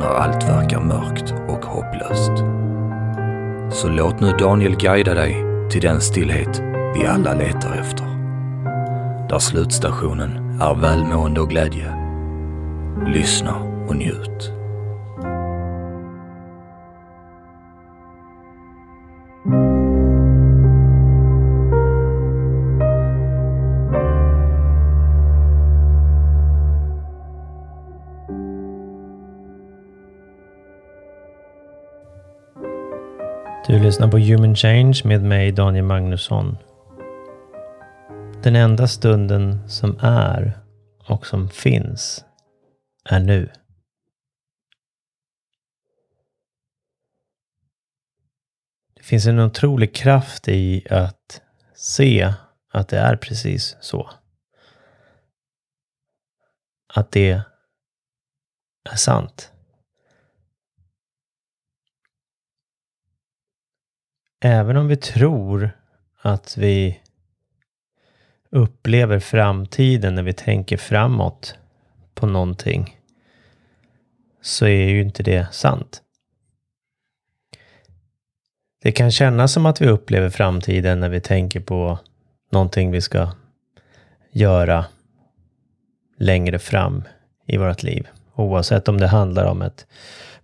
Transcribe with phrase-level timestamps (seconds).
[0.00, 2.32] när allt verkar mörkt och hopplöst.
[3.80, 6.62] Så låt nu Daniel guida dig till den stillhet
[6.94, 8.06] vi alla letar efter.
[9.28, 11.94] Där slutstationen är välmående och glädje.
[13.06, 13.54] Lyssna
[13.88, 14.59] och njut.
[33.70, 36.56] Du lyssnar på Human Change med mig Daniel Magnusson.
[38.42, 40.60] Den enda stunden som är
[41.08, 42.24] och som finns
[43.04, 43.52] är nu.
[48.94, 51.42] Det finns en otrolig kraft i att
[51.74, 52.34] se
[52.72, 54.10] att det är precis så.
[56.94, 57.42] Att det
[58.90, 59.52] är sant.
[64.40, 65.70] Även om vi tror
[66.22, 67.00] att vi
[68.50, 71.58] upplever framtiden när vi tänker framåt
[72.14, 72.96] på någonting,
[74.42, 76.02] så är ju inte det sant.
[78.82, 81.98] Det kan kännas som att vi upplever framtiden när vi tänker på
[82.52, 83.32] någonting vi ska
[84.32, 84.84] göra
[86.18, 87.04] längre fram
[87.46, 88.08] i vårt liv.
[88.34, 89.86] Oavsett om det handlar om ett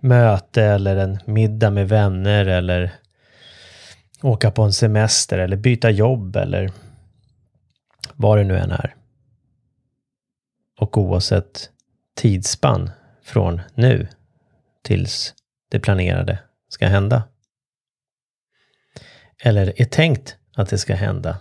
[0.00, 2.92] möte eller en middag med vänner eller
[4.22, 6.72] åka på en semester eller byta jobb eller
[8.15, 8.97] vad det nu än är.
[10.78, 11.71] Och oavsett
[12.15, 12.91] tidsspann
[13.22, 14.09] från nu
[14.82, 15.34] tills
[15.69, 16.38] det planerade
[16.69, 17.28] ska hända.
[19.38, 21.38] Eller är tänkt att det ska hända.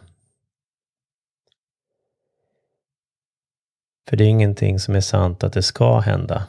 [4.09, 6.47] För det är ingenting som är sant att det ska hända.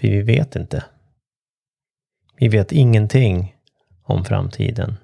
[0.00, 0.84] För vi vet inte.
[2.44, 3.56] Vi vet ingenting
[4.02, 4.96] om framtiden.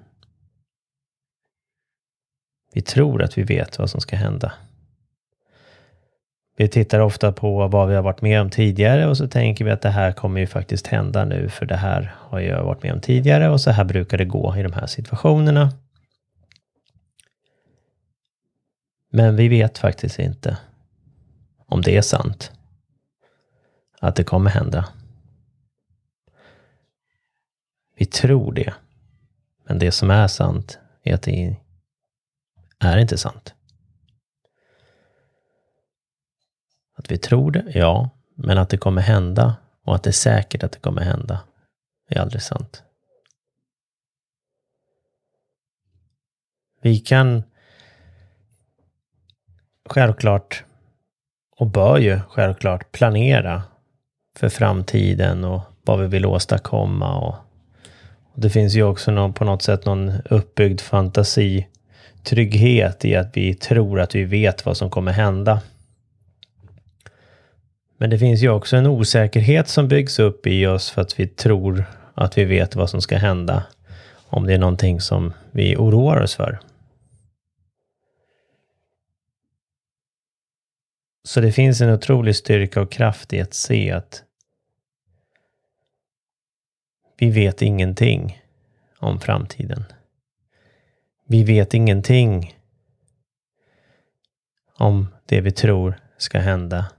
[2.73, 4.53] Vi tror att vi vet vad som ska hända.
[6.57, 9.71] Vi tittar ofta på vad vi har varit med om tidigare och så tänker vi
[9.71, 12.93] att det här kommer ju faktiskt hända nu för det här har jag varit med
[12.93, 15.71] om tidigare och så här brukar det gå i de här situationerna.
[19.11, 20.57] Men vi vet faktiskt inte
[21.65, 22.51] om det är sant.
[23.99, 24.85] Att det kommer hända.
[28.01, 28.73] Vi tror det.
[29.63, 31.55] Men det som är sant är att det
[32.79, 33.53] är inte sant.
[36.95, 38.09] Att vi tror det, ja.
[38.35, 41.41] Men att det kommer hända och att det är säkert att det kommer hända
[42.09, 42.83] är aldrig sant.
[46.81, 47.43] Vi kan
[49.89, 50.63] självklart
[51.57, 53.63] och bör ju självklart planera
[54.37, 57.35] för framtiden och vad vi vill åstadkomma och
[58.35, 61.67] det finns ju också någon, på något sätt någon uppbyggd fantasi,
[62.23, 65.61] trygghet i att vi tror att vi vet vad som kommer hända.
[67.97, 71.27] Men det finns ju också en osäkerhet som byggs upp i oss för att vi
[71.27, 73.63] tror att vi vet vad som ska hända.
[74.27, 76.59] Om det är någonting som vi oroar oss för.
[81.23, 84.23] Så det finns en otrolig styrka och kraft i att se att
[87.21, 88.41] vi vet ingenting
[88.99, 89.83] om framtiden.
[91.25, 92.55] Vi vet ingenting
[94.77, 96.91] om det vi tror ska hända.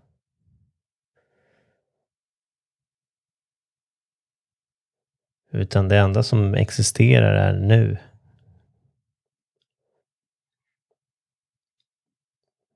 [5.50, 7.98] Utan det enda som existerar är nu.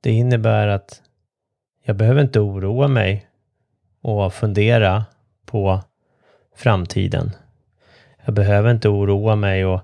[0.00, 1.02] Det innebär att
[1.82, 3.30] jag behöver inte oroa mig
[4.00, 5.04] och fundera
[5.44, 5.82] på
[6.54, 7.30] framtiden.
[8.26, 9.80] Jag behöver inte oroa mig och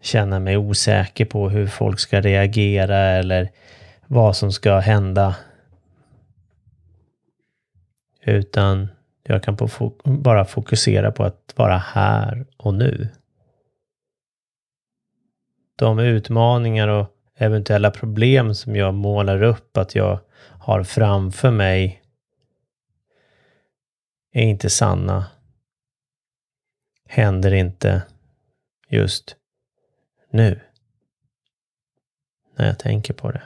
[0.00, 3.50] känna mig osäker på hur folk ska reagera eller
[4.06, 5.36] vad som ska hända.
[8.22, 8.88] Utan
[9.22, 9.56] jag kan
[10.04, 13.08] bara fokusera på att vara här och nu.
[15.76, 17.06] De utmaningar och
[17.36, 20.18] eventuella problem som jag målar upp att jag
[20.58, 22.02] har framför mig
[24.32, 25.24] är inte sanna.
[27.06, 28.02] Händer inte
[28.88, 29.36] just
[30.30, 30.60] nu.
[32.56, 33.42] När jag tänker på det.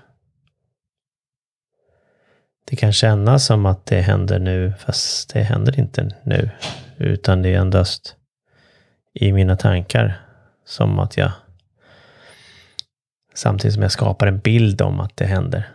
[2.65, 6.51] Det kan kännas som att det händer nu, fast det händer inte nu.
[6.97, 8.17] Utan det är endast
[9.13, 10.27] i mina tankar
[10.65, 11.33] som att jag
[13.35, 15.71] samtidigt som jag skapar en bild om att det händer.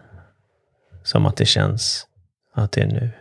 [1.04, 2.08] Som att det känns
[2.52, 3.12] att det är nu.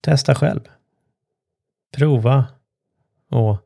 [0.00, 0.60] Testa själv.
[1.96, 2.46] Prova
[3.28, 3.58] och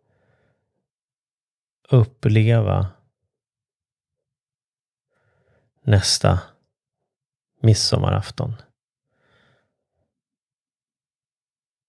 [1.88, 2.87] uppleva
[5.82, 6.41] nästa
[7.61, 8.55] midsommarafton.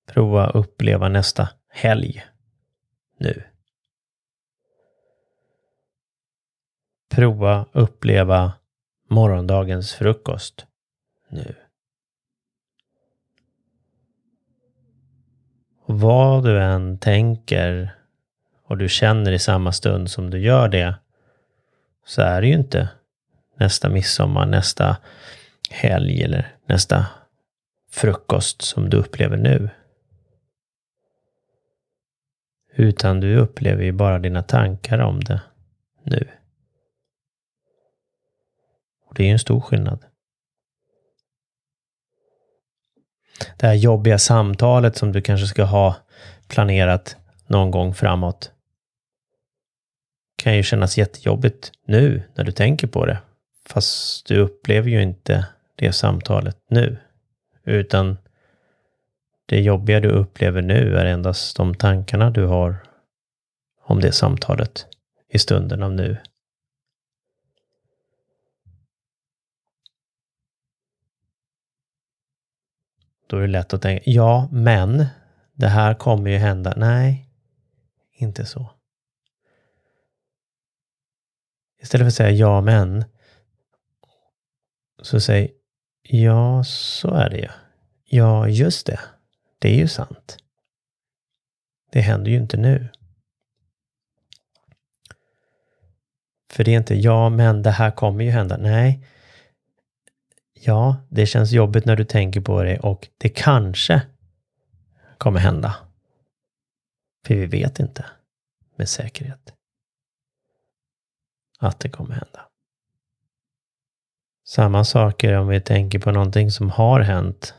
[0.05, 2.23] Prova uppleva nästa helg
[3.17, 3.43] nu.
[7.09, 8.53] Prova uppleva
[9.09, 10.67] morgondagens frukost
[11.29, 11.60] nu.
[15.91, 17.95] Vad du än tänker
[18.63, 20.95] och du känner i samma stund som du gör det,
[22.05, 22.89] så är det ju inte
[23.55, 24.97] nästa midsommar, nästa
[25.69, 27.05] helg eller nästa
[27.91, 29.69] frukost som du upplever nu.
[32.73, 35.41] Utan du upplever ju bara dina tankar om det
[36.03, 36.27] nu.
[39.05, 40.05] Och det är ju en stor skillnad.
[43.61, 45.95] Det här jobbiga samtalet som du kanske ska ha
[46.47, 47.15] planerat
[47.47, 48.51] någon gång framåt
[50.43, 53.19] kan ju kännas jättejobbigt nu när du tänker på det.
[53.65, 56.97] Fast du upplever ju inte det samtalet nu.
[57.63, 58.17] Utan
[59.45, 62.75] det jobbiga du upplever nu är endast de tankarna du har
[63.83, 64.85] om det samtalet
[65.29, 66.17] i stunden av nu.
[73.31, 75.05] Då är det lätt att tänka, ja, men
[75.53, 76.73] det här kommer ju hända.
[76.77, 77.29] Nej,
[78.11, 78.71] inte så.
[81.81, 83.05] Istället för att säga ja, men,
[85.01, 85.53] så säg
[86.01, 87.49] ja, så är det ju.
[88.05, 88.99] Ja, just det.
[89.59, 90.37] Det är ju sant.
[91.91, 92.87] Det händer ju inte nu.
[96.49, 98.57] För det är inte ja, men det här kommer ju hända.
[98.57, 99.07] Nej.
[100.63, 104.01] Ja, det känns jobbigt när du tänker på det och det kanske
[105.17, 105.75] kommer hända.
[107.27, 108.05] För vi vet inte
[108.75, 109.53] med säkerhet
[111.59, 112.47] att det kommer hända.
[114.47, 117.53] Samma saker om vi tänker på någonting som har hänt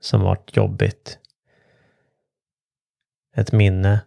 [0.00, 1.18] som varit jobbigt.
[3.36, 4.00] Ett minne.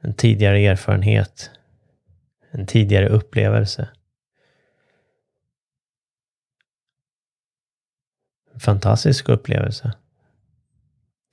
[0.00, 1.50] En tidigare erfarenhet.
[2.50, 3.88] En tidigare upplevelse.
[8.58, 9.92] Fantastisk upplevelse.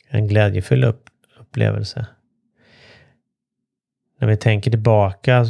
[0.07, 2.05] En glädjefull upp upplevelse.
[4.19, 5.45] När vi tänker tillbaka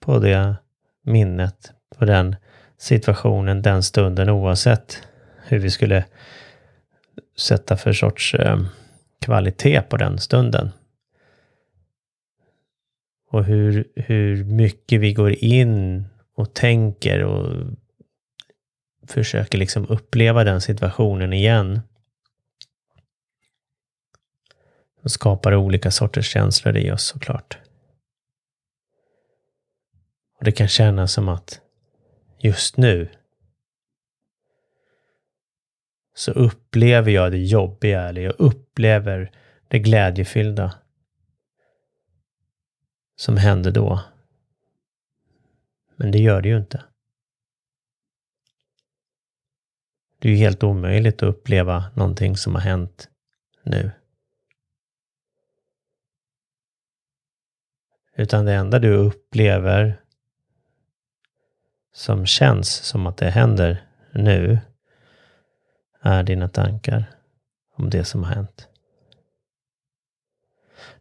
[0.00, 0.56] på det
[1.02, 2.36] minnet, på den
[2.78, 5.08] situationen, den stunden oavsett
[5.44, 6.04] hur vi skulle
[7.36, 8.60] sätta för sorts eh,
[9.20, 10.70] kvalitet på den stunden.
[13.30, 16.04] Och hur, hur mycket vi går in
[16.34, 17.66] och tänker och
[19.12, 21.80] försöker liksom uppleva den situationen igen.
[25.02, 27.58] Och skapar olika sorters känslor i oss såklart.
[30.38, 31.60] Och det kan kännas som att
[32.38, 33.08] just nu
[36.14, 39.32] så upplever jag det jobbiga eller jag upplever
[39.68, 40.74] det glädjefyllda
[43.16, 44.00] som hände då.
[45.96, 46.84] Men det gör det ju inte.
[50.20, 53.08] Det är ju helt omöjligt att uppleva någonting som har hänt
[53.62, 53.90] nu.
[58.16, 60.00] Utan det enda du upplever
[61.92, 64.58] som känns som att det händer nu
[66.00, 67.04] är dina tankar
[67.74, 68.68] om det som har hänt.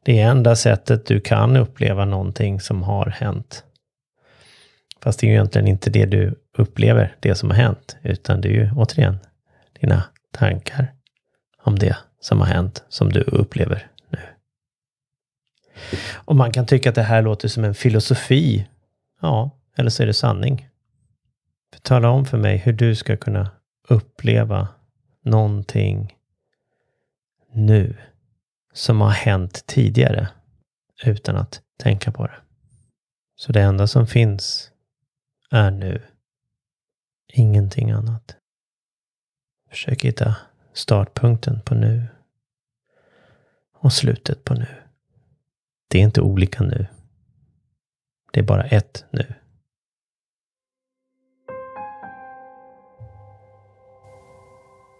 [0.03, 3.63] Det är enda sättet du kan uppleva någonting som har hänt.
[5.01, 8.47] Fast det är ju egentligen inte det du upplever, det som har hänt, utan det
[8.47, 9.19] är ju återigen
[9.79, 10.93] dina tankar
[11.63, 14.19] om det som har hänt, som du upplever nu.
[16.13, 18.67] Och man kan tycka att det här låter som en filosofi.
[19.21, 20.69] Ja, eller så är det sanning.
[21.73, 23.51] För tala om för mig hur du ska kunna
[23.87, 24.67] uppleva
[25.23, 26.15] någonting
[27.53, 27.95] nu
[28.73, 30.27] som har hänt tidigare
[31.05, 32.35] utan att tänka på det.
[33.35, 34.71] Så det enda som finns
[35.51, 36.01] är nu.
[37.33, 38.35] Ingenting annat.
[39.69, 40.35] Försök hitta
[40.73, 42.07] startpunkten på nu
[43.79, 44.67] och slutet på nu.
[45.89, 46.87] Det är inte olika nu.
[48.33, 49.33] Det är bara ett nu.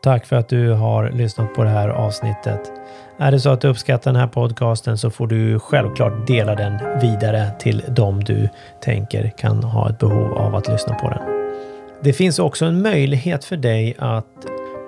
[0.04, 2.72] Tack för att du har lyssnat på det här avsnittet.
[3.18, 7.00] Är det så att du uppskattar den här podcasten så får du självklart dela den
[7.02, 8.50] vidare till dem du
[8.82, 11.38] tänker kan ha ett behov av att lyssna på den.
[12.03, 14.25] Det finns också en möjlighet för dig att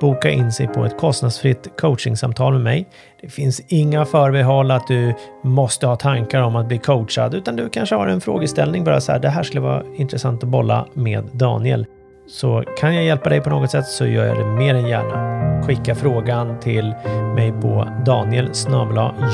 [0.01, 2.89] boka in sig på ett kostnadsfritt coachingsamtal med mig.
[3.21, 5.13] Det finns inga förbehåll att du
[5.43, 9.11] måste ha tankar om att bli coachad, utan du kanske har en frågeställning bara så
[9.11, 9.19] här.
[9.19, 11.85] Det här skulle vara intressant att bolla med Daniel.
[12.27, 15.41] Så kan jag hjälpa dig på något sätt så gör jag det mer än gärna.
[15.63, 16.93] Skicka frågan till
[17.35, 18.49] mig på daniel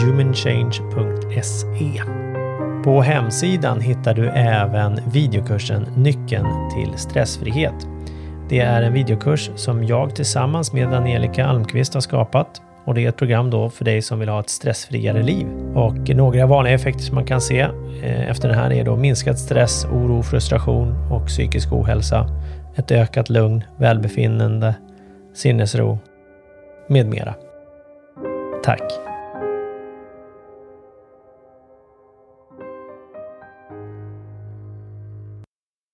[0.03, 2.26] humanchange.se.
[2.87, 7.73] På hemsidan hittar du även videokursen Nyckeln till stressfrihet.
[8.49, 13.09] Det är en videokurs som jag tillsammans med Angelica Almqvist har skapat och det är
[13.09, 15.47] ett program då för dig som vill ha ett stressfriare liv.
[15.75, 17.59] Och några vanliga effekter som man kan se
[18.03, 22.29] eh, efter den här är då minskad stress, oro, frustration och psykisk ohälsa,
[22.75, 24.75] ett ökat lugn, välbefinnande,
[25.33, 25.99] sinnesro
[26.87, 27.33] med mera.
[28.63, 29.06] Tack!